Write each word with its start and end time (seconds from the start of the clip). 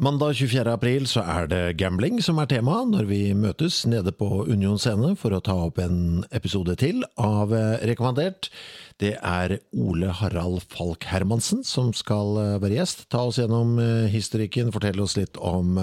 Mandag 0.00 0.38
24. 0.38 0.72
april 0.72 1.04
så 1.04 1.20
er 1.20 1.48
det 1.50 1.74
gambling 1.76 2.16
som 2.24 2.38
er 2.40 2.48
tema 2.48 2.78
når 2.88 3.04
vi 3.10 3.18
møtes 3.36 3.82
nede 3.84 4.08
på 4.16 4.46
Union 4.48 4.78
scene 4.80 5.10
for 5.20 5.36
å 5.36 5.40
ta 5.44 5.52
opp 5.66 5.76
en 5.84 6.22
episode 6.32 6.72
til 6.80 7.02
av 7.20 7.52
eh, 7.52 7.76
Rekommandert. 7.90 8.48
Det 8.96 9.18
er 9.20 9.58
Ole 9.76 10.14
Harald 10.16 10.64
Falk 10.72 11.04
Hermansen 11.10 11.60
som 11.68 11.92
skal 11.92 12.40
eh, 12.40 12.56
være 12.64 12.78
gjest. 12.78 13.04
Ta 13.12 13.26
oss 13.28 13.36
gjennom 13.36 13.76
eh, 13.84 14.08
historikken, 14.08 14.72
fortelle 14.72 15.04
oss 15.04 15.18
litt 15.20 15.36
om 15.36 15.76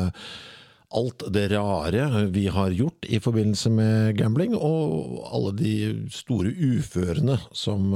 alt 0.90 1.23
det 1.34 1.48
rare 1.52 2.26
vi 2.34 2.48
har 2.50 2.73
gjort 2.73 3.06
i 3.06 3.20
forbindelse 3.22 3.70
med 3.70 4.18
gambling, 4.18 4.56
og 4.58 5.20
alle 5.30 5.52
de 5.59 5.73
store 6.14 6.50
uførene 6.50 7.38
som 7.54 7.92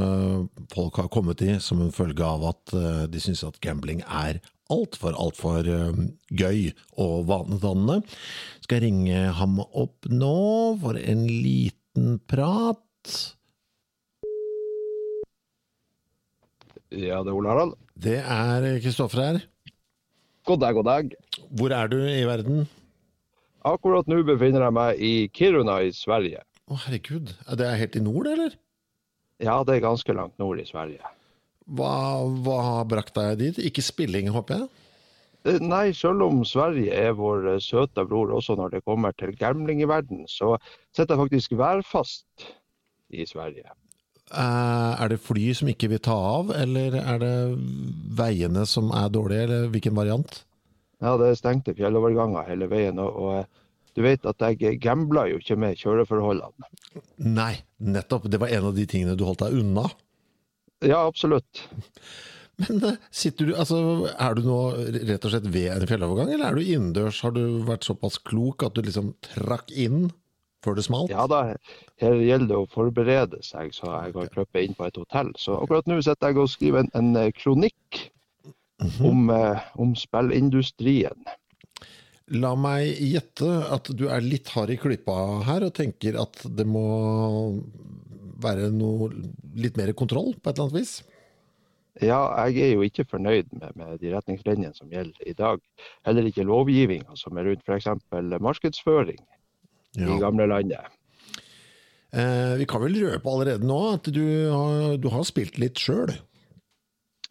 folk 0.73 0.99
har 1.01 1.09
kommet 1.13 1.41
i 1.41 1.55
som 1.63 1.81
en 1.81 1.93
følge 1.95 2.25
av 2.25 2.45
at 2.51 2.75
de 3.09 3.21
syns 3.23 3.41
at 3.47 3.57
gambling 3.65 4.03
er 4.05 4.37
altfor, 4.73 5.17
altfor 5.17 5.65
gøy 6.29 6.69
og 7.01 7.25
vanedannende. 7.29 8.03
Skal 8.61 8.79
jeg 8.79 8.85
ringe 8.91 9.23
ham 9.39 9.57
opp 9.65 10.05
nå 10.09 10.37
for 10.81 10.97
en 11.01 11.25
liten 11.27 12.19
prat? 12.29 13.17
Ja, 16.93 17.23
det 17.25 17.33
er 17.33 17.33
Ole 17.33 17.49
Harald. 17.49 17.75
Det 17.97 18.19
er 18.21 18.69
Kristoffer 18.85 19.25
her. 19.25 19.41
God 20.45 20.59
dag, 20.61 20.77
god 20.77 20.87
dag. 20.91 21.13
Hvor 21.49 21.73
er 21.73 21.89
du 21.89 21.97
i 22.05 22.23
verden? 22.29 22.65
Akkurat 23.63 24.07
nå 24.11 24.19
befinner 24.27 24.65
jeg 24.67 24.75
meg 24.75 24.99
i 25.03 25.13
Kiruna 25.31 25.77
i 25.87 25.91
Sverige. 25.95 26.41
Å, 26.67 26.77
herregud. 26.85 27.31
Er 27.47 27.59
det 27.59 27.69
helt 27.79 27.97
i 27.99 28.03
nord, 28.03 28.27
eller? 28.27 28.55
Ja, 29.43 29.57
det 29.67 29.77
er 29.77 29.85
ganske 29.87 30.15
langt 30.15 30.35
nord 30.39 30.59
i 30.61 30.65
Sverige. 30.67 31.03
Hva, 31.71 31.91
hva 32.43 32.57
har 32.67 32.87
brakt 32.91 33.15
deg 33.15 33.37
dit? 33.39 33.59
Ikke 33.69 33.83
spilling, 33.83 34.27
håper 34.35 34.61
jeg? 34.63 34.67
Eh, 35.47 35.59
Nei, 35.63 35.89
selv 35.95 36.23
om 36.27 36.43
Sverige 36.47 36.91
er 36.95 37.15
vår 37.19 37.53
eh, 37.55 37.61
søte 37.63 38.03
bror 38.07 38.31
også 38.35 38.55
når 38.59 38.77
det 38.77 38.83
kommer 38.87 39.15
til 39.19 39.31
gambling 39.39 39.81
i 39.83 39.87
verden, 39.89 40.25
så 40.31 40.57
sitter 40.95 41.15
jeg 41.15 41.23
faktisk 41.25 41.55
værfast 41.59 42.47
i 43.15 43.25
Sverige. 43.27 43.71
Eh, 44.31 45.03
Er 45.03 45.11
det 45.11 45.19
fly 45.23 45.49
som 45.55 45.71
ikke 45.71 45.91
vil 45.95 46.03
ta 46.03 46.15
av, 46.15 46.51
eller 46.55 46.95
er 46.99 47.19
det 47.23 47.35
veiene 48.19 48.63
som 48.67 48.91
er 48.95 49.11
dårlige, 49.11 49.47
eller 49.47 49.67
hvilken 49.71 49.95
variant? 49.99 50.41
Ja, 51.03 51.17
det 51.19 51.29
er 51.29 51.39
stengte 51.39 51.75
fjelloverganger 51.75 52.47
hele 52.47 52.69
veien, 52.71 53.01
og, 53.03 53.17
og 53.19 53.97
du 53.97 54.01
vet 54.05 54.25
at 54.25 54.41
jeg 54.41 54.79
gambla 54.81 55.27
jo 55.29 55.39
ikke 55.41 55.57
med 55.59 55.77
kjøreforholdene. 55.77 56.69
Nei, 57.27 57.53
nettopp. 57.83 58.29
Det 58.31 58.39
var 58.41 58.53
en 58.55 58.71
av 58.71 58.77
de 58.77 58.85
tingene 58.89 59.17
du 59.19 59.25
holdt 59.27 59.43
deg 59.43 59.59
unna. 59.59 59.89
Ja, 60.83 61.03
absolutt. 61.05 61.65
Men 62.61 62.83
eh, 62.85 62.97
sitter 63.13 63.49
du, 63.49 63.53
altså, 63.57 63.77
er 64.13 64.35
du 64.37 64.43
nå 64.45 64.57
rett 65.09 65.25
og 65.25 65.33
slett 65.33 65.47
ved 65.53 65.71
en 65.73 65.87
fjellovergang, 65.89 66.33
eller 66.35 66.49
er 66.49 66.57
du 66.57 66.65
innendørs? 66.65 67.21
Har 67.25 67.33
du 67.35 67.41
vært 67.65 67.87
såpass 67.87 68.19
klok 68.21 68.65
at 68.65 68.77
du 68.77 68.83
liksom 68.85 69.15
trakk 69.25 69.73
inn 69.73 70.11
før 70.63 70.77
det 70.77 70.85
smalt? 70.85 71.11
Ja 71.11 71.25
da, 71.29 71.41
her 72.01 72.21
gjelder 72.21 72.51
det 72.51 72.59
å 72.61 72.69
forberede 72.71 73.41
seg, 73.45 73.73
så 73.75 73.89
jeg 73.89 74.15
har 74.15 74.33
krøpet 74.35 74.67
inn 74.67 74.77
på 74.77 74.85
et 74.85 75.01
hotell. 75.01 75.33
Så 75.41 75.57
akkurat 75.59 75.89
nå 75.89 75.97
sitter 76.05 76.29
jeg 76.29 76.43
og 76.45 76.53
skriver 76.53 76.85
en, 76.85 76.93
en 77.17 77.33
kronikk 77.39 78.03
om, 79.03 79.29
eh, 79.29 79.59
om 79.79 79.93
spillindustrien. 79.95 81.17
La 82.33 82.53
meg 82.55 82.97
gjette 83.03 83.49
at 83.75 83.89
du 83.99 84.07
er 84.09 84.23
litt 84.23 84.47
hard 84.55 84.71
i 84.73 84.77
klypa 84.79 85.43
her, 85.45 85.65
og 85.67 85.73
tenker 85.75 86.15
at 86.21 86.39
det 86.55 86.65
må 86.65 86.83
være 88.43 88.69
noe 88.73 89.09
litt 89.55 89.77
mer 89.79 89.91
kontroll 89.95 90.33
på 90.35 90.49
et 90.49 90.55
eller 90.57 90.69
annet 90.69 90.79
vis? 90.81 90.93
Ja, 92.01 92.47
jeg 92.49 92.57
er 92.63 92.71
jo 92.73 92.81
ikke 92.87 93.05
fornøyd 93.05 93.51
med, 93.53 93.75
med 93.77 93.99
de 94.01 94.09
retningslinjene 94.15 94.73
som 94.75 94.89
gjelder 94.89 95.27
i 95.29 95.35
dag. 95.37 95.61
Heller 96.07 96.25
ikke 96.25 96.47
lovgivninga 96.47 97.13
som 97.19 97.37
er 97.37 97.51
rundt 97.51 97.67
f.eks. 97.67 97.91
markedsføring 98.41 99.19
i 99.21 100.01
Ja. 100.01 100.17
gamle 100.23 100.47
landet. 100.49 100.89
Eh, 102.13 102.55
vi 102.57 102.65
kan 102.69 102.81
vel 102.81 102.97
røpe 102.97 103.29
allerede 103.29 103.65
nå 103.65 103.77
at 103.93 104.09
du 104.13 104.23
har, 104.49 104.97
du 104.97 105.07
har 105.13 105.23
spilt 105.25 105.59
litt 105.61 105.77
sjøl? 105.81 106.15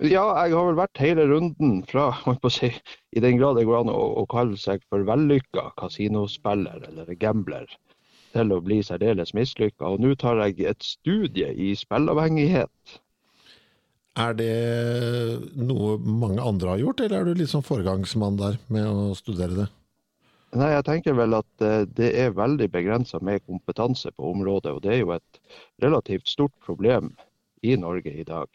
Ja, 0.02 0.24
jeg 0.42 0.56
har 0.56 0.64
vel 0.66 0.78
vært 0.80 0.98
hele 0.98 1.28
runden 1.30 1.76
fra, 1.86 2.08
si, 2.50 2.72
i 3.14 3.20
den 3.22 3.36
grad 3.38 3.54
det 3.58 3.68
går 3.68 3.84
an 3.84 3.92
å, 3.92 4.00
å 4.18 4.24
kalle 4.30 4.58
seg 4.58 4.82
for 4.90 5.04
vellykka 5.06 5.68
kasinospiller 5.78 6.88
eller 6.88 7.12
gambler, 7.20 7.68
til 8.34 8.50
å 8.50 8.58
bli 8.64 8.80
særdeles 8.82 9.30
mislykka. 9.36 9.92
Og 9.92 10.02
nå 10.02 10.16
tar 10.18 10.40
jeg 10.42 10.66
et 10.72 10.82
studie 10.82 11.52
i 11.54 11.70
spillavhengighet. 11.78 12.96
Er 14.18 14.34
det 14.36 14.56
noe 15.54 15.94
mange 16.02 16.42
andre 16.42 16.74
har 16.74 16.82
gjort, 16.82 17.04
eller 17.04 17.20
er 17.20 17.30
du 17.30 17.38
litt 17.38 17.52
sånn 17.52 17.64
foregangsmann 17.64 18.40
der 18.40 18.58
med 18.74 18.90
å 18.90 19.14
studere 19.16 19.60
det? 19.60 19.68
Nei, 20.58 20.72
jeg 20.74 20.84
tenker 20.84 21.14
vel 21.16 21.38
at 21.38 21.64
eh, 21.64 21.86
det 21.88 22.10
er 22.20 22.34
veldig 22.36 22.66
begrensa 22.74 23.22
med 23.24 23.40
kompetanse 23.46 24.10
på 24.12 24.34
området, 24.34 24.74
og 24.74 24.82
det 24.84 24.96
er 24.96 25.00
jo 25.00 25.14
et 25.14 25.40
relativt 25.80 26.28
stort 26.28 26.52
problem 26.66 27.14
i 27.64 27.78
Norge 27.80 28.12
i 28.12 28.26
dag. 28.28 28.50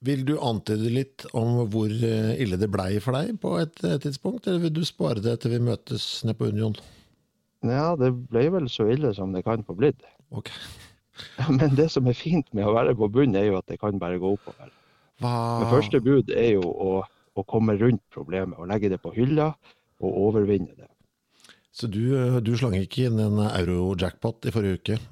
Vil 0.00 0.22
du 0.24 0.38
antyde 0.40 0.88
litt 0.88 1.26
om 1.36 1.66
hvor 1.68 1.90
eh, 1.92 2.32
ille 2.40 2.56
det 2.60 2.70
blei 2.72 2.94
for 3.04 3.18
deg 3.18 3.34
på 3.42 3.58
et 3.60 3.82
eh, 3.84 3.98
tidspunkt, 4.00 4.46
eller 4.48 4.62
vil 4.64 4.78
du 4.78 4.84
spare 4.88 5.20
det 5.20 5.34
til 5.42 5.52
vi 5.52 5.60
møtes 5.66 6.06
nede 6.24 6.38
på 6.38 6.48
Union? 6.48 6.76
Ja, 7.60 7.92
det 8.00 8.14
ble 8.30 8.46
vel 8.54 8.70
så 8.72 8.86
ille 8.88 9.12
som 9.12 9.34
det 9.36 9.44
kan 9.44 9.64
få 9.66 9.76
blitt. 9.76 10.00
Ok. 10.32 10.48
Men 11.58 11.76
det 11.76 11.90
som 11.92 12.08
er 12.08 12.16
fint 12.16 12.48
med 12.56 12.64
å 12.64 12.72
være 12.78 12.96
på 12.96 13.10
bunnen, 13.12 13.36
er 13.36 13.50
jo 13.50 13.58
at 13.60 13.68
det 13.68 13.76
kan 13.82 14.00
bare 14.00 14.20
gå 14.22 14.32
oppover. 14.38 14.72
Hva 15.20 15.34
Men 15.60 15.74
første 15.74 16.00
bud 16.00 16.32
er 16.32 16.54
jo 16.54 16.64
å, 16.64 16.92
å 17.36 17.44
komme 17.44 17.76
rundt 17.76 18.00
problemet 18.14 18.56
og 18.56 18.72
legge 18.72 18.88
det 18.88 19.02
på 19.04 19.12
hylla 19.12 19.50
og 20.00 20.20
overvinne 20.30 20.72
det. 20.78 20.88
Så 21.76 21.92
du, 21.92 22.02
eh, 22.16 22.40
du 22.40 22.54
slang 22.56 22.78
ikke 22.80 23.10
inn 23.10 23.20
en 23.20 23.44
euro-jackpot 23.50 24.48
i 24.48 24.56
forrige 24.56 24.80
uke? 24.80 25.02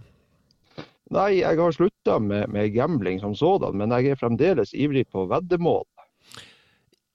Nei, 1.15 1.39
jeg 1.41 1.57
har 1.57 1.73
slutta 1.73 2.19
med, 2.21 2.51
med 2.53 2.75
gambling 2.75 3.21
som 3.23 3.37
sådan, 3.37 3.79
men 3.81 3.95
jeg 3.97 4.13
er 4.13 4.21
fremdeles 4.21 4.75
ivrig 4.77 5.07
på 5.13 5.25
veddemål. 5.31 5.87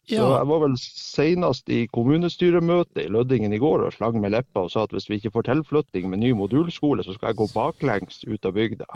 Så 0.04 0.20
jeg 0.20 0.48
var 0.50 0.60
vel 0.60 0.74
senest 0.82 1.70
i 1.72 1.86
kommunestyremøtet 1.96 3.06
i 3.06 3.12
Lødingen 3.14 3.54
i 3.56 3.60
går 3.62 3.86
og 3.86 3.94
slang 3.96 4.18
med 4.20 4.34
leppa 4.34 4.66
og 4.66 4.72
sa 4.74 4.84
at 4.84 4.92
hvis 4.92 5.08
vi 5.08 5.22
ikke 5.22 5.32
får 5.32 5.46
tilflytting 5.48 6.10
med 6.12 6.20
ny 6.20 6.34
modulskole, 6.36 7.06
så 7.06 7.16
skal 7.16 7.32
jeg 7.32 7.40
gå 7.40 7.48
baklengs 7.54 8.20
ut 8.28 8.50
av 8.50 8.58
bygda. 8.58 8.90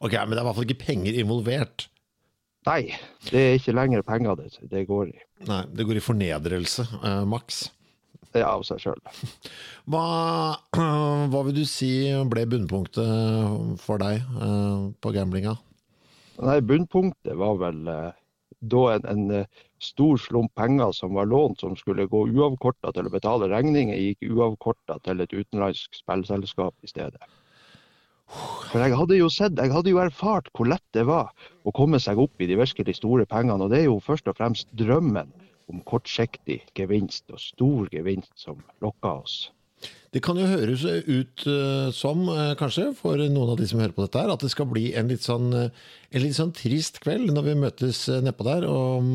Ok, 0.00 0.16
men 0.16 0.34
det 0.34 0.40
er 0.40 0.42
i 0.42 0.48
hvert 0.48 0.58
fall 0.58 0.66
ikke 0.66 0.82
penger 0.82 1.20
involvert. 1.22 1.86
Nei, 2.66 2.80
det 3.30 3.40
er 3.40 3.54
ikke 3.60 3.76
lenger 3.76 4.02
penger 4.04 4.40
det, 4.40 4.50
det 4.72 4.82
går 4.88 5.12
i. 5.14 5.20
Nei, 5.48 5.62
det 5.78 5.86
går 5.88 6.00
i 6.00 6.04
fornedrelse, 6.04 6.88
eh, 7.00 7.22
maks. 7.30 7.68
Er 8.30 8.46
av 8.46 8.62
seg 8.62 8.78
sjøl. 8.78 9.00
Hva, 9.90 10.04
hva 11.32 11.40
vil 11.48 11.56
du 11.56 11.64
si 11.66 11.90
ble 12.30 12.44
bunnpunktet 12.46 13.80
for 13.82 14.02
deg 14.02 14.20
eh, 14.22 14.84
på 15.02 15.12
gamblinga? 15.16 15.56
Nei, 16.40 16.60
bunnpunktet 16.62 17.34
var 17.40 17.58
vel 17.58 17.90
eh, 17.90 18.12
da 18.60 18.84
en, 18.94 19.08
en 19.10 19.34
eh, 19.40 19.66
stor 19.82 20.20
slump 20.22 20.54
penger 20.54 20.94
som 20.96 21.18
var 21.18 21.26
lånt, 21.26 21.60
som 21.60 21.74
skulle 21.76 22.06
gå 22.06 22.22
uavkorta 22.30 22.94
til 22.94 23.10
å 23.10 23.12
betale 23.12 23.50
regninger, 23.50 23.98
gikk 23.98 24.30
uavkorta 24.30 25.00
til 25.04 25.24
et 25.24 25.34
utenlandsk 25.34 25.98
spillselskap 25.98 26.74
i 26.86 26.92
stedet. 26.92 27.30
For 28.70 28.78
jeg 28.78 28.94
hadde 28.94 29.18
jo 29.18 29.28
sett, 29.32 29.58
jeg 29.58 29.74
hadde 29.74 29.90
jo 29.90 29.98
erfart 29.98 30.52
hvor 30.54 30.68
lett 30.70 30.86
det 30.94 31.02
var 31.08 31.32
å 31.66 31.74
komme 31.74 31.98
seg 31.98 32.20
opp 32.22 32.38
i 32.38 32.46
de 32.46 32.58
virkelig 32.60 33.00
store 33.00 33.26
pengene. 33.26 33.64
Og 33.64 33.72
det 33.72 33.80
er 33.82 33.88
jo 33.88 33.98
først 34.04 34.30
og 34.30 34.38
fremst 34.38 34.70
drømmen 34.78 35.32
om 35.70 35.80
kortsiktig 35.86 36.60
gevinst 36.76 37.30
og 37.32 37.40
stor 37.42 37.88
gevinst 37.94 38.34
som 38.38 38.60
lokker 38.84 39.22
oss. 39.22 39.38
Det 40.10 40.20
kan 40.26 40.38
jo 40.40 40.48
høres 40.50 40.82
ut 41.06 41.44
eh, 41.46 41.90
som, 41.94 42.24
eh, 42.34 42.56
kanskje, 42.58 42.88
for 42.98 43.20
noen 43.20 43.52
av 43.52 43.60
de 43.60 43.68
som 43.70 43.78
hører 43.78 43.94
på 43.94 44.02
dette 44.02 44.18
her, 44.18 44.32
at 44.32 44.42
det 44.42 44.50
skal 44.50 44.66
bli 44.66 44.88
en 44.98 45.10
litt 45.12 45.22
sånn, 45.22 45.52
eh, 45.54 45.84
en 46.10 46.24
litt 46.24 46.34
sånn 46.34 46.50
trist 46.56 46.98
kveld 47.04 47.30
når 47.30 47.46
vi 47.46 47.54
møtes 47.62 48.00
nedpå 48.26 48.46
der, 48.48 48.66
om 48.66 49.14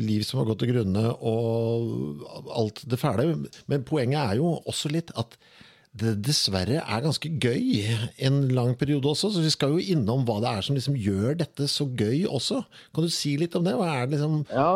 liv 0.00 0.24
som 0.24 0.40
har 0.40 0.48
gått 0.48 0.62
til 0.64 0.72
grunne 0.72 1.04
og 1.20 2.24
alt 2.56 2.80
det 2.88 2.98
fæle. 3.02 3.28
Men 3.68 3.84
poenget 3.84 4.22
er 4.22 4.40
jo 4.40 4.56
også 4.64 4.88
litt 4.94 5.12
at 5.20 5.36
det 5.94 6.16
dessverre 6.26 6.80
er 6.80 7.04
ganske 7.04 7.28
gøy 7.38 7.84
en 8.26 8.40
lang 8.56 8.72
periode 8.80 9.12
også, 9.12 9.30
så 9.30 9.44
vi 9.44 9.52
skal 9.52 9.76
jo 9.76 9.92
innom 9.94 10.24
hva 10.26 10.40
det 10.42 10.50
er 10.50 10.64
som 10.66 10.78
liksom 10.78 10.96
gjør 10.98 11.36
dette 11.44 11.68
så 11.70 11.86
gøy 11.86 12.24
også. 12.26 12.64
Kan 12.96 13.06
du 13.06 13.12
si 13.14 13.36
litt 13.38 13.54
om 13.54 13.68
det? 13.68 13.76
Hva 13.78 13.92
er 13.92 14.08
det 14.08 14.16
liksom 14.16 14.40
Ja, 14.48 14.72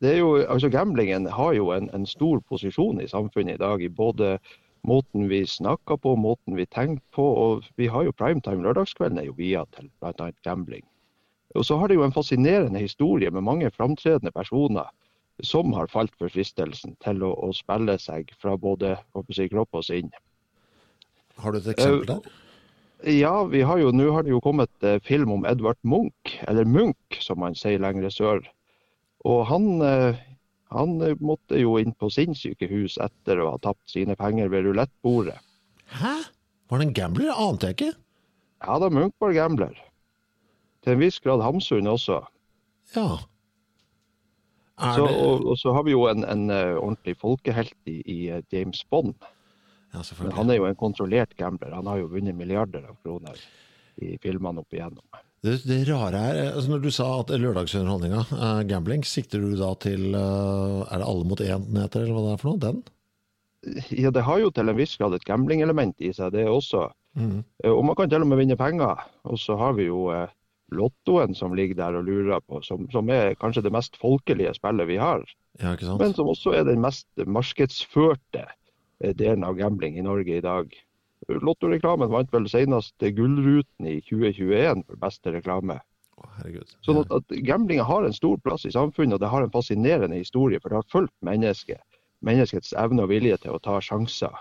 jo, 0.00 0.34
altså 0.36 0.68
Gamblingen 0.68 1.26
har 1.26 1.52
jo 1.56 1.70
en, 1.72 1.88
en 1.94 2.06
stor 2.06 2.40
posisjon 2.48 3.00
i 3.00 3.08
samfunnet 3.08 3.54
i 3.54 3.62
dag. 3.62 3.82
i 3.82 3.88
både 3.88 4.38
måten 4.82 5.28
vi 5.28 5.46
snakker 5.46 5.96
på, 5.96 6.16
måten 6.16 6.56
vi 6.56 6.66
tenker 6.66 7.02
på. 7.14 7.24
og 7.24 7.68
Vi 7.76 7.86
har 7.86 8.04
jo 8.04 8.12
primetime 8.12 8.62
lørdagskvelden 8.62 9.18
er 9.18 9.30
jo 9.30 9.36
via 9.38 9.64
til 9.76 9.90
bl.a. 10.00 10.30
gambling. 10.44 10.84
Og 11.54 11.64
så 11.64 11.76
har 11.76 11.88
det 11.88 11.94
jo 11.94 12.04
en 12.04 12.12
fascinerende 12.12 12.80
historie 12.80 13.30
med 13.30 13.44
mange 13.44 13.70
framtredende 13.70 14.32
personer 14.32 14.88
som 15.42 15.72
har 15.72 15.90
falt 15.90 16.12
for 16.18 16.28
fristelsen 16.28 16.96
til 17.04 17.22
å, 17.24 17.32
å 17.32 17.52
spille 17.56 17.96
seg 17.98 18.30
fra 18.40 18.56
både 18.56 18.96
si, 19.32 19.48
kropp 19.48 19.74
og 19.74 19.84
sinn. 19.84 20.10
Har 21.40 21.52
du 21.52 21.58
et 21.58 21.68
eksempel 21.74 22.06
der? 22.08 22.32
Ja, 23.02 23.44
vi 23.50 23.64
har 23.66 23.80
jo, 23.82 23.90
nå 23.90 24.12
har 24.14 24.22
det 24.22 24.30
jo 24.30 24.40
kommet 24.40 24.70
eh, 24.86 25.00
film 25.02 25.32
om 25.34 25.46
Edvard 25.48 25.80
Munch, 25.82 26.36
eller 26.46 26.68
Munch 26.68 27.18
som 27.24 27.40
man 27.42 27.56
sier 27.58 27.82
lengre 27.82 28.12
sør. 28.14 28.44
Og 29.28 29.46
han, 29.46 29.66
eh, 29.86 30.20
han 30.74 30.96
måtte 31.22 31.60
jo 31.60 31.76
inn 31.78 31.94
på 31.94 32.10
sinnssykehus 32.10 32.98
etter 33.02 33.42
å 33.42 33.52
ha 33.52 33.58
tapt 33.62 33.92
sine 33.92 34.16
penger 34.18 34.50
ved 34.52 34.66
rulettbordet. 34.66 35.38
Hæ? 35.92 36.14
Var 36.72 36.80
det 36.80 36.86
en 36.88 36.94
gambler? 36.96 37.28
Det 37.28 37.36
ante 37.36 37.70
jeg 37.70 37.78
ikke. 37.78 37.92
Ja 38.62 38.78
da, 38.78 38.88
Munch 38.90 39.14
var 39.20 39.34
gambler. 39.36 39.76
Til 40.82 40.94
en 40.96 41.02
viss 41.02 41.20
grad 41.22 41.42
Hamsun 41.44 41.90
også. 41.90 42.22
Ja. 42.96 43.20
Er 44.82 44.96
Så, 44.96 45.06
det 45.06 45.18
og, 45.20 45.44
og 45.52 45.58
så 45.60 45.74
har 45.76 45.84
vi 45.86 45.92
jo 45.94 46.06
en, 46.10 46.24
en 46.24 46.48
eh, 46.50 46.74
ordentlig 46.78 47.14
folkehelt 47.20 47.76
i, 47.86 48.00
i 48.08 48.18
eh, 48.32 48.42
James 48.50 48.82
Bond. 48.90 49.14
Ja, 49.92 50.00
han 50.32 50.50
er 50.50 50.56
jo 50.56 50.64
en 50.66 50.78
kontrollert 50.78 51.36
gambler. 51.36 51.74
Han 51.76 51.86
har 51.86 52.00
jo 52.00 52.08
vunnet 52.14 52.34
milliarder 52.34 52.86
av 52.88 52.96
kroner 53.04 53.36
i 54.00 54.16
filmene 54.22 54.62
opp 54.64 54.72
igjennom. 54.72 55.04
Det, 55.42 55.56
det 55.66 55.80
rare 55.88 56.18
er, 56.22 56.36
altså 56.52 56.70
Når 56.70 56.82
du 56.84 56.90
sa 56.94 57.06
at 57.18 57.32
lørdagsunderholdninga, 57.34 58.20
uh, 58.30 58.60
gambling, 58.70 59.02
sikter 59.02 59.42
du 59.42 59.56
da 59.58 59.72
til 59.82 60.14
uh, 60.14 60.86
Er 60.86 61.02
det 61.02 61.08
Alle 61.08 61.26
mot 61.26 61.42
én 61.42 61.64
den 61.66 61.80
heter, 61.82 62.04
eller 62.04 62.14
hva 62.14 62.26
det 62.28 62.34
er 62.36 62.42
for 62.42 62.52
noe? 62.52 62.62
Den? 62.62 62.82
Ja, 63.94 64.10
det 64.10 64.24
har 64.26 64.38
jo 64.42 64.50
til 64.54 64.70
en 64.70 64.78
viss 64.78 64.96
grad 64.98 65.14
et 65.14 65.26
gamblingelement 65.26 65.98
i 66.02 66.10
seg, 66.14 66.32
det 66.34 66.48
også. 66.50 66.88
Mm. 67.14 67.44
Eh, 67.62 67.70
Og 67.70 67.84
man 67.86 67.94
kan 67.98 68.10
til 68.10 68.24
og 68.24 68.30
med 68.30 68.40
vinne 68.40 68.56
penger. 68.58 69.04
Og 69.22 69.38
så 69.38 69.54
har 69.58 69.76
vi 69.78 69.86
jo 69.86 70.08
eh, 70.10 70.32
Lottoen 70.74 71.36
som 71.38 71.54
ligger 71.54 71.78
der 71.78 71.98
og 72.00 72.08
lurer 72.08 72.42
på, 72.42 72.58
som, 72.66 72.88
som 72.90 73.10
er 73.14 73.36
kanskje 73.38 73.62
det 73.62 73.74
mest 73.74 73.98
folkelige 74.02 74.54
spillet 74.58 74.88
vi 74.88 74.98
har. 74.98 75.22
Ja? 75.62 75.76
Men 76.00 76.14
som 76.16 76.30
også 76.32 76.56
er 76.58 76.66
den 76.66 76.82
mest 76.82 77.06
markedsførte 77.22 78.48
delen 79.18 79.44
av 79.46 79.58
gambling 79.58 79.98
i 79.98 80.06
Norge 80.06 80.38
i 80.38 80.44
dag. 80.44 80.74
Lottoreklamen 81.40 82.12
vant 82.12 82.32
vel 82.34 82.48
senest 82.50 83.06
Gullruten 83.16 83.88
i 83.88 84.00
2021 84.04 84.84
for 84.88 85.00
beste 85.00 85.32
reklame. 85.34 85.78
Herregud. 86.38 86.70
Sånn 86.86 87.00
at, 87.02 87.12
at 87.14 87.34
Gamblinga 87.46 87.84
har 87.88 88.06
en 88.06 88.14
stor 88.16 88.38
plass 88.44 88.66
i 88.68 88.72
samfunnet, 88.74 89.16
og 89.16 89.22
det 89.22 89.30
har 89.32 89.44
en 89.44 89.52
fascinerende 89.52 90.20
historie. 90.20 90.60
For 90.62 90.72
det 90.72 90.80
har 90.80 90.88
fulgt 90.92 91.14
mennesket, 91.26 91.82
menneskets 92.24 92.74
evne 92.78 93.06
og 93.06 93.12
vilje 93.12 93.40
til 93.44 93.56
å 93.56 93.62
ta 93.62 93.78
sjanser. 93.82 94.34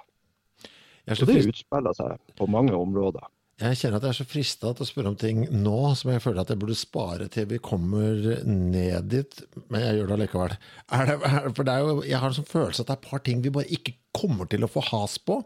Er 1.07 1.15
Og 1.15 1.21
så 1.23 1.29
det 1.29 1.43
utspiller 1.49 1.95
seg 1.97 2.17
på 2.38 2.47
mange 2.51 2.75
områder. 2.77 3.23
jeg 3.61 3.77
kjenner 3.77 3.97
at 3.97 4.05
jeg 4.05 4.13
er 4.13 4.19
så 4.19 4.25
frista 4.29 4.73
til 4.73 4.85
å 4.85 4.89
spørre 4.89 5.11
om 5.11 5.17
ting 5.21 5.41
nå 5.53 5.79
som 5.97 6.11
jeg 6.13 6.21
føler 6.21 6.43
at 6.43 6.53
jeg 6.53 6.61
burde 6.61 6.77
spare 6.77 7.27
til 7.33 7.47
vi 7.49 7.57
kommer 7.61 8.43
ned 8.45 9.09
dit, 9.09 9.41
men 9.69 9.81
jeg 9.85 9.97
gjør 9.97 10.11
det 10.11 10.15
allikevel. 10.17 10.55
Det, 10.91 11.17
for 11.57 11.67
det 11.67 11.79
jo, 11.81 11.95
jeg 12.05 12.21
har 12.21 12.29
en 12.29 12.38
sånn 12.38 12.51
følelse 12.51 12.83
at 12.83 12.91
det 12.91 12.95
er 12.95 13.01
et 13.01 13.09
par 13.09 13.25
ting 13.25 13.41
vi 13.41 13.53
bare 13.53 13.73
ikke 13.73 13.97
kommer 14.17 14.49
til 14.49 14.65
å 14.65 14.69
få 14.71 14.85
has 14.91 15.17
på. 15.17 15.41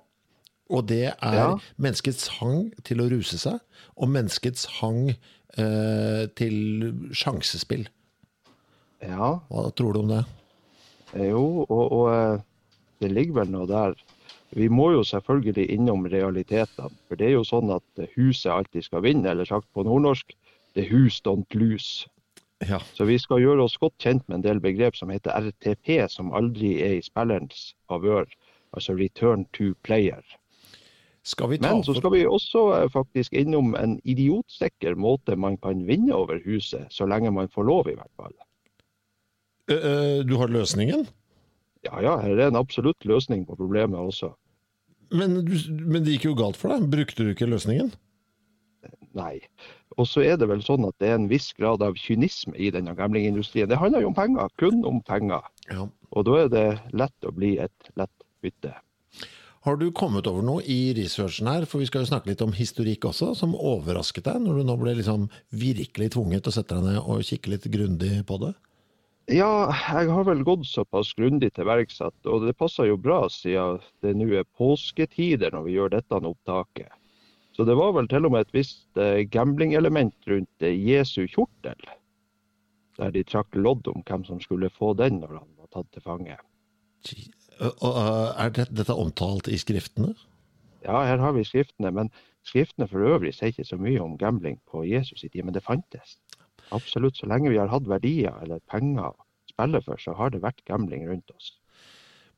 Og 0.70 0.88
det 0.90 1.14
er 1.22 1.36
Ja. 1.36 1.58
menneskets 1.78 2.28
hang 2.40 2.72
til 2.84 3.02
å 3.04 3.10
ruse 3.12 3.38
seg, 3.38 3.60
og 3.98 4.10
menneskets 4.10 4.66
hang 4.82 5.12
eh, 5.58 6.26
til 6.36 7.10
sjansespill. 7.14 7.88
Ja, 9.06 9.40
Hva 9.50 9.70
tror 9.76 9.94
du 9.94 10.00
om 10.00 10.08
det? 10.10 10.24
jo, 11.16 11.66
og, 11.70 11.92
og 11.92 12.08
eh, 12.14 12.42
det 13.02 13.12
ligger 13.12 13.42
vel 13.44 13.52
noe 13.54 13.68
der. 13.70 13.94
Vi 14.56 14.68
må 14.72 14.90
jo 14.96 15.04
selvfølgelig 15.04 15.70
innom 15.76 16.06
realitetene. 16.08 16.90
For 17.08 17.16
det 17.20 17.28
er 17.28 17.36
jo 17.38 17.44
sånn 17.48 17.72
at 17.76 18.04
huset 18.16 18.52
alltid 18.52 18.84
skal 18.88 19.04
vinne, 19.06 19.28
eller 19.32 19.46
sagt 19.46 19.68
på 19.76 19.84
nordnorsk, 19.84 20.34
the 20.76 20.84
hus 20.90 21.22
don't 21.26 21.54
lose. 21.56 22.08
Ja. 22.66 22.80
Så 22.96 23.06
vi 23.06 23.18
skal 23.20 23.42
gjøre 23.44 23.66
oss 23.68 23.78
godt 23.78 23.98
kjent 24.00 24.24
med 24.30 24.38
en 24.40 24.46
del 24.48 24.60
begrep 24.64 24.96
som 24.96 25.12
heter 25.12 25.36
RTP, 25.36 26.08
som 26.10 26.32
aldri 26.34 26.78
er 26.82 26.98
i 26.98 27.04
spillerens 27.04 27.74
favør. 27.90 28.26
Altså 28.76 28.96
return 28.98 29.46
to 29.54 29.74
player. 29.84 30.24
Skal 31.26 31.50
vi 31.50 31.58
ta 31.58 31.72
Men 31.72 31.84
så 31.86 31.96
skal 31.98 32.14
vi 32.14 32.26
også 32.30 32.64
eh, 32.76 32.88
faktisk 32.94 33.34
innom 33.34 33.74
en 33.80 33.98
idiotsikker 34.06 34.94
måte 35.00 35.36
man 35.36 35.58
kan 35.58 35.82
vinne 35.88 36.14
over 36.14 36.38
huset, 36.46 36.86
så 36.94 37.08
lenge 37.10 37.34
man 37.34 37.50
får 37.50 37.66
lov, 37.66 37.90
i 37.90 37.96
hvert 37.98 38.14
fall. 38.20 38.36
Eh, 39.72 39.88
eh, 39.92 40.20
Du 40.26 40.36
har 40.38 40.54
løsningen? 40.54 41.08
Ja 41.86 42.02
ja, 42.02 42.16
her 42.22 42.38
er 42.38 42.50
en 42.50 42.60
absolutt 42.62 43.06
løsning 43.06 43.46
på 43.46 43.58
problemet 43.58 43.98
også. 43.98 44.32
Men, 45.14 45.42
men 45.86 46.06
det 46.06 46.16
gikk 46.18 46.30
jo 46.32 46.38
galt 46.38 46.58
for 46.58 46.74
deg. 46.74 46.88
Brukte 46.94 47.26
du 47.26 47.34
ikke 47.34 47.50
løsningen? 47.50 47.92
Nei. 49.16 49.40
Og 49.96 50.10
så 50.10 50.26
er 50.26 50.38
det 50.38 50.50
vel 50.50 50.64
sånn 50.66 50.86
at 50.88 50.98
det 51.02 51.10
er 51.10 51.20
en 51.20 51.30
viss 51.32 51.52
grad 51.58 51.84
av 51.86 51.98
kynisme 52.00 52.56
i 52.58 52.72
denne 52.74 52.94
gamblingindustrien. 52.98 53.70
Det 53.72 53.80
handler 53.80 54.04
jo 54.04 54.12
om 54.12 54.18
penger, 54.18 54.50
kun 54.60 54.82
om 54.88 55.00
penger. 55.08 55.46
Ja. 55.72 55.88
Og 56.12 56.26
da 56.28 56.42
er 56.44 56.52
det 56.52 56.66
lett 56.94 57.28
å 57.28 57.34
bli 57.34 57.56
et 57.64 57.94
lett 57.98 58.26
bytte. 58.44 58.74
Har 59.66 59.80
du 59.82 59.88
kommet 59.98 60.28
over 60.30 60.44
noe 60.46 60.62
i 60.70 60.94
researchen 60.94 61.48
her, 61.50 61.64
for 61.66 61.82
vi 61.82 61.88
skal 61.90 62.04
jo 62.04 62.12
snakke 62.12 62.30
litt 62.30 62.42
om 62.46 62.52
historikk 62.54 63.08
også, 63.10 63.32
som 63.34 63.56
overrasket 63.58 64.28
deg, 64.28 64.44
når 64.44 64.60
du 64.60 64.68
nå 64.68 64.76
ble 64.78 64.92
liksom 65.00 65.24
virkelig 65.58 66.12
tvunget 66.14 66.46
til 66.46 66.52
å 66.52 66.56
sette 66.60 66.78
deg 66.78 66.86
ned 66.86 67.00
og 67.02 67.24
kikke 67.26 67.56
litt 67.56 67.66
grundig 67.74 68.12
på 68.30 68.38
det? 68.44 68.52
Ja, 69.34 69.72
jeg 69.74 70.12
har 70.14 70.28
vel 70.28 70.44
gått 70.46 70.68
såpass 70.70 71.16
grundig 71.18 71.50
til 71.56 71.66
verks 71.66 71.98
at 72.06 72.30
Og 72.30 72.44
det 72.46 72.54
passer 72.60 72.92
jo 72.92 73.00
bra 73.02 73.24
siden 73.34 73.80
det 74.06 74.12
nå 74.14 74.28
er 74.38 74.46
påsketider 74.60 75.56
når 75.56 75.66
vi 75.66 75.74
gjør 75.80 75.96
dette 75.96 76.20
opptaket. 76.20 76.94
Så 77.58 77.66
det 77.66 77.74
var 77.80 77.96
vel 77.96 78.06
til 78.12 78.28
og 78.28 78.36
med 78.36 78.46
et 78.46 78.54
visst 78.54 79.00
eh, 79.02 79.24
gamblingelement 79.34 80.30
rundt 80.30 80.68
eh, 80.68 80.78
Jesu 80.78 81.24
kjortel. 81.26 81.90
Der 83.00 83.18
de 83.18 83.26
trakk 83.26 83.58
lodd 83.58 83.90
om 83.90 84.06
hvem 84.06 84.28
som 84.30 84.38
skulle 84.44 84.70
få 84.70 84.94
den 84.94 85.24
når 85.24 85.40
han 85.40 85.50
var 85.58 85.74
tatt 85.74 85.90
til 85.96 86.06
fange. 86.06 86.38
Og, 87.60 87.98
er 88.42 88.52
dette 88.54 88.96
omtalt 88.96 89.48
i 89.48 89.60
skriftene? 89.60 90.14
Ja, 90.86 91.02
her 91.08 91.22
har 91.22 91.34
vi 91.34 91.46
skriftene, 91.48 91.92
men 91.96 92.12
skriftene 92.46 92.88
for 92.90 93.06
øvrig 93.08 93.34
sier 93.34 93.54
ikke 93.54 93.66
så 93.66 93.78
mye 93.82 94.02
om 94.04 94.18
gambling 94.22 94.60
på 94.70 94.84
Jesus 94.86 95.24
i 95.24 95.30
tid, 95.30 95.46
men 95.48 95.56
det 95.56 95.64
fantes. 95.66 96.18
Absolutt. 96.76 97.18
Så 97.18 97.30
lenge 97.30 97.50
vi 97.54 97.60
har 97.62 97.72
hatt 97.72 97.88
verdier 97.90 98.36
eller 98.44 98.64
penger 98.72 99.14
å 99.14 99.28
spille 99.50 99.82
for, 99.86 100.02
så 100.02 100.16
har 100.18 100.34
det 100.34 100.44
vært 100.44 100.66
gambling 100.70 101.08
rundt 101.10 101.32
oss. 101.36 101.54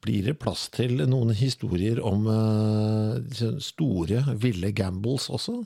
Blir 0.05 0.27
det 0.27 0.37
plass 0.39 0.67
til 0.69 1.01
noen 1.09 1.33
historier 1.35 1.99
om 2.05 2.27
eh, 2.29 3.17
disse 3.25 3.55
store, 3.65 4.21
ville 4.37 4.71
gambles 4.75 5.25
også? 5.33 5.63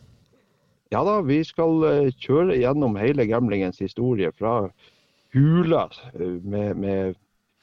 Ja 0.91 1.03
da, 1.08 1.20
vi 1.24 1.41
skal 1.48 1.84
eh, 1.88 2.13
kjøre 2.24 2.55
gjennom 2.60 2.96
hele 3.00 3.27
gamblingens 3.27 3.81
historie 3.84 4.31
fra 4.36 4.55
hula 5.36 5.84
eh, 6.15 6.39
med, 6.43 6.79
med 6.79 7.20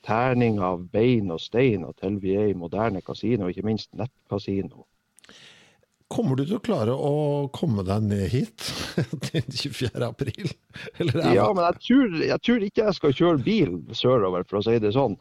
terning 0.06 0.60
av 0.64 0.84
bein 0.92 1.32
og 1.34 1.40
stein 1.42 1.86
og 1.86 1.96
til 2.00 2.20
vi 2.22 2.36
er 2.38 2.52
i 2.52 2.56
moderne 2.58 3.02
kasino, 3.04 3.46
og 3.46 3.54
ikke 3.54 3.66
minst 3.66 3.90
nettkasino. 3.98 4.86
Kommer 6.08 6.38
du 6.38 6.46
til 6.46 6.56
å 6.56 6.62
klare 6.64 6.94
å 6.96 7.48
komme 7.52 7.82
deg 7.84 8.06
ned 8.08 8.30
hit 8.32 8.64
til 9.26 9.42
24. 9.44 10.06
april? 10.06 10.52
Eller 10.96 11.34
Ja, 11.36 11.50
men 11.52 11.66
jeg 11.66 11.82
tror, 11.84 12.14
jeg 12.24 12.44
tror 12.46 12.64
ikke 12.64 12.86
jeg 12.86 12.96
skal 12.96 13.16
kjøre 13.18 13.42
bil 13.44 13.74
sørover, 13.92 14.46
for 14.48 14.62
å 14.62 14.64
si 14.64 14.78
det 14.80 14.94
sånn. 14.96 15.18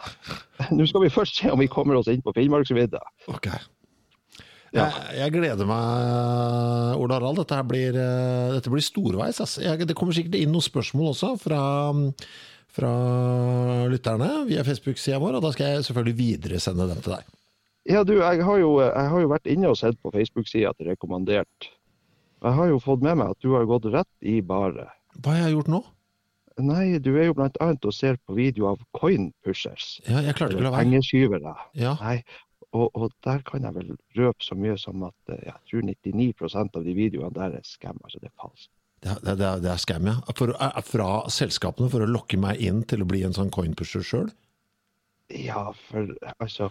Nå 0.72 0.88
skal 0.88 1.04
vi 1.04 1.12
først 1.12 1.42
se 1.42 1.52
om 1.52 1.60
vi 1.60 1.68
kommer 1.72 2.00
oss 2.00 2.08
inn 2.12 2.24
på 2.24 2.32
Finnmarksvidda. 2.38 3.04
Ok. 3.34 3.52
Jeg, 4.78 5.04
jeg 5.16 5.34
gleder 5.36 5.68
meg, 5.68 6.96
Ola 7.00 7.18
Harald. 7.18 7.40
Dette, 7.42 7.60
blir, 7.68 7.96
eh, 7.96 8.56
dette 8.56 8.72
blir 8.72 8.84
storveis. 8.84 9.40
Altså. 9.44 9.64
Jeg, 9.64 9.88
det 9.88 9.96
kommer 9.98 10.16
sikkert 10.16 10.40
inn 10.40 10.52
noen 10.56 10.66
spørsmål 10.66 11.12
også 11.14 11.34
fra, 11.42 11.62
fra 12.78 12.92
lytterne 13.92 14.30
via 14.48 14.64
Facebook-sida 14.68 15.20
vår, 15.22 15.40
og 15.40 15.48
da 15.48 15.52
skal 15.56 15.74
jeg 15.74 15.88
selvfølgelig 15.88 16.18
videresende 16.20 16.88
dem 16.92 17.02
til 17.02 17.18
deg. 17.18 17.34
Ja, 17.88 18.04
du, 18.04 18.18
jeg 18.20 18.44
har 18.44 18.62
jo, 18.62 18.72
jeg 18.84 19.12
har 19.14 19.22
jo 19.24 19.32
vært 19.32 19.50
inne 19.50 19.72
og 19.72 19.78
sett 19.80 20.00
på 20.04 20.12
Facebook-sida 20.14 20.74
til 20.76 20.92
Rekommandert. 20.92 21.70
Jeg 22.44 22.54
har 22.60 22.70
jo 22.70 22.82
fått 22.84 23.06
med 23.06 23.18
meg 23.18 23.34
at 23.34 23.44
du 23.44 23.54
har 23.56 23.68
gått 23.70 23.88
rett 23.94 24.28
i 24.28 24.40
baret. 24.46 24.92
Hva 25.24 25.34
har 25.34 25.48
jeg 25.48 25.56
gjort 25.56 25.72
nå? 25.74 25.80
Nei, 26.58 26.98
du 27.02 27.12
er 27.16 27.30
jo 27.30 27.38
blant 27.38 27.58
annet 27.62 27.86
og 27.86 27.94
ser 27.94 28.18
på 28.26 28.36
video 28.38 28.72
av 28.72 28.82
coin 28.98 29.30
pushers. 29.46 29.98
Ja, 30.08 30.24
jeg 30.26 30.38
klarte 30.38 30.56
ikke 30.58 30.66
å 30.66 30.68
la 30.68 30.74
være. 30.74 30.88
Pengeskyvere. 30.88 31.54
Ja. 31.78 31.94
Nei, 32.02 32.18
og, 32.74 32.90
og 32.98 33.14
der 33.26 33.44
kan 33.48 33.66
jeg 33.66 33.78
vel 33.78 33.94
røpe 34.18 34.46
så 34.46 34.58
mye 34.58 34.76
som 34.82 35.06
at 35.08 35.34
eh, 35.34 35.46
jeg 35.48 35.58
tror 35.70 35.86
99% 35.88 36.80
av 36.80 36.88
de 36.88 36.96
videoene 36.98 37.34
der 37.38 37.60
er 37.60 37.66
skam, 37.66 38.00
Altså 38.04 38.22
det 38.22 38.32
er 38.32 38.36
falskt. 38.42 38.74
Det, 39.22 39.32
er- 39.34 39.40
det, 39.40 39.52
det 39.64 39.72
er 39.74 39.80
scam, 39.82 40.08
ja. 40.10 40.16
For, 40.38 40.52
fra 40.88 41.08
selskapene 41.34 41.90
for 41.94 42.04
å 42.06 42.10
lokke 42.10 42.40
meg 42.42 42.60
inn 42.64 42.84
til 42.90 43.04
å 43.04 43.08
bli 43.10 43.24
en 43.28 43.34
sånn 43.38 43.50
coinpusher 43.54 44.04
sjøl. 44.06 44.30
Ja, 45.34 45.74
for 45.90 46.08
altså 46.40 46.70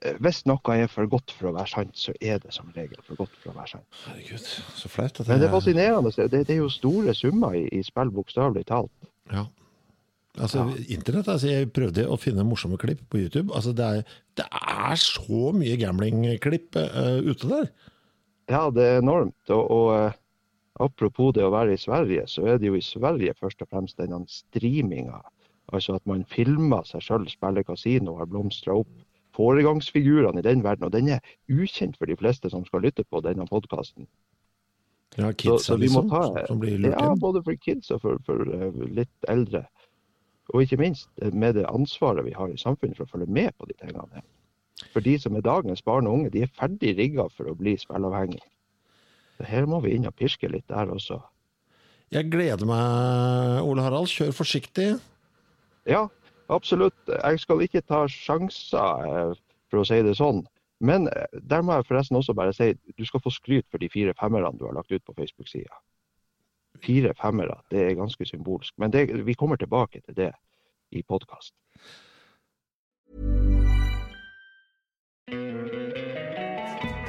eh, 0.00 0.14
Hvis 0.24 0.44
noe 0.48 0.76
er 0.78 0.86
for 0.88 1.04
godt 1.12 1.34
for 1.36 1.50
å 1.50 1.56
være 1.58 1.68
sant, 1.72 1.96
så 2.00 2.14
er 2.20 2.38
det 2.40 2.54
som 2.56 2.70
regel 2.76 3.00
for 3.04 3.18
godt 3.20 3.34
for 3.42 3.52
å 3.52 3.58
være 3.58 3.74
sant. 3.74 3.98
Herregud, 4.06 4.46
så 4.80 4.88
flaut. 4.92 5.20
at 5.20 5.28
Men 5.28 5.42
det 5.42 5.50
er 5.50 5.52
fascinerende. 5.52 6.14
Det, 6.16 6.30
det 6.48 6.54
er 6.56 6.62
jo 6.62 6.70
store 6.72 7.12
summer 7.18 7.56
i, 7.58 7.66
i 7.76 7.82
spill, 7.84 8.12
bokstavelig 8.16 8.64
talt. 8.72 8.92
Ja. 9.32 9.44
Altså, 10.34 10.64
Internett, 10.90 11.28
altså, 11.30 11.46
Jeg 11.52 11.68
prøvde 11.76 12.08
å 12.10 12.16
finne 12.18 12.42
morsomme 12.48 12.74
klipp 12.80 13.04
på 13.12 13.20
YouTube. 13.22 13.52
Altså, 13.54 13.70
Det 13.76 13.84
er, 13.86 14.16
det 14.40 14.46
er 14.50 14.96
så 14.98 15.52
mye 15.54 15.76
gambling-klipp 15.78 16.80
eh, 16.80 17.20
ute 17.28 17.50
der. 17.52 17.68
Ja, 18.50 18.64
det 18.74 18.82
er 18.88 18.98
enormt. 19.04 19.36
Og, 19.54 19.62
og 19.70 19.92
eh, 19.94 20.16
apropos 20.80 21.32
det 21.36 21.44
å 21.46 21.52
være 21.54 21.74
i 21.76 21.80
Sverige, 21.80 22.26
så 22.30 22.46
er 22.54 22.58
det 22.58 22.68
jo 22.70 22.76
i 22.78 22.82
Sverige 22.84 23.34
først 23.38 23.62
og 23.62 23.70
fremst 23.70 23.98
denne 24.00 24.22
streaminga. 24.30 25.20
Altså 25.72 25.96
at 25.96 26.04
man 26.06 26.24
filmer 26.28 26.84
seg 26.88 27.02
sjøl 27.04 27.26
spille 27.30 27.64
kasino 27.64 28.14
og 28.14 28.24
har 28.24 28.30
blomstra 28.30 28.76
opp. 28.82 28.90
Foregangsfigurene 29.34 30.38
i 30.42 30.46
den 30.46 30.62
verden. 30.62 30.86
Og 30.86 30.92
den 30.94 31.08
er 31.16 31.24
ukjent 31.50 31.96
for 31.98 32.06
de 32.06 32.16
fleste 32.16 32.50
som 32.52 32.66
skal 32.68 32.84
lytte 32.86 33.02
på 33.10 33.22
denne 33.24 33.46
podkasten. 33.50 34.06
Ja, 35.18 35.32
Kidsa, 35.32 35.58
så 35.58 35.76
liksom, 35.78 36.08
ta 36.10 36.46
som 36.46 36.60
blir 36.62 36.78
lurt 36.78 36.94
Ja, 36.94 37.08
inn. 37.12 37.18
både 37.22 37.42
for 37.42 37.54
kids 37.62 37.90
og 37.94 38.00
for, 38.02 38.18
for 38.26 38.46
eh, 38.50 38.78
litt 38.94 39.28
eldre. 39.30 39.64
Og 40.52 40.62
ikke 40.62 40.78
minst 40.78 41.08
eh, 41.22 41.32
med 41.32 41.54
det 41.58 41.66
ansvaret 41.70 42.26
vi 42.26 42.34
har 42.34 42.50
i 42.50 42.58
samfunnet 42.58 42.98
for 42.98 43.06
å 43.06 43.12
følge 43.14 43.30
med 43.30 43.54
på 43.58 43.66
de 43.70 43.76
tingene. 43.78 44.22
For 44.92 45.02
de 45.02 45.14
som 45.18 45.34
er 45.38 45.46
dagens 45.46 45.82
barn 45.86 46.06
og 46.10 46.18
unge, 46.18 46.32
de 46.34 46.42
er 46.44 46.50
ferdig 46.58 46.96
rigga 46.98 47.28
for 47.30 47.50
å 47.50 47.54
bli 47.58 47.76
spilleavhengige. 47.78 48.42
Her 49.42 49.66
må 49.66 49.80
vi 49.82 49.94
inn 49.96 50.06
og 50.06 50.14
pirke 50.18 50.48
litt 50.50 50.68
der 50.70 50.90
også. 50.94 51.18
Jeg 52.14 52.30
gleder 52.30 52.66
meg, 52.68 53.64
Ole 53.66 53.82
Harald. 53.82 54.10
Kjør 54.12 54.34
forsiktig. 54.36 54.92
Ja, 55.90 56.04
absolutt. 56.52 56.98
Jeg 57.10 57.40
skal 57.42 57.64
ikke 57.64 57.82
ta 57.82 58.04
sjanser, 58.10 59.34
for 59.70 59.82
å 59.82 59.88
si 59.88 59.98
det 60.06 60.14
sånn. 60.20 60.44
Men 60.84 61.08
eh, 61.08 61.40
der 61.42 61.64
må 61.64 61.78
jeg 61.78 61.88
forresten 61.88 62.18
også 62.18 62.36
bare 62.36 62.54
si 62.54 62.72
du 62.74 63.04
skal 63.08 63.22
få 63.24 63.32
skryt 63.32 63.66
for 63.70 63.82
de 63.82 63.90
fire 63.90 64.14
femmerne 64.20 64.54
du 64.58 64.66
har 64.68 64.76
lagt 64.76 64.92
ut 64.92 65.04
på 65.04 65.16
Facebook-sida. 65.16 65.82
Fire 66.84 67.14
femmere, 67.18 67.60
det 67.70 67.84
er 67.84 67.98
ganske 67.98 68.26
symbolsk. 68.26 68.74
Men 68.78 68.92
det, 68.92 69.08
vi 69.26 69.34
kommer 69.38 69.56
tilbake 69.56 70.02
til 70.04 70.16
det 70.18 70.32
i 70.92 71.02
podkast. 71.02 71.54